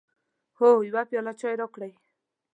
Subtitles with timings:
[0.57, 1.93] هو، یو پیاله چای راکړئ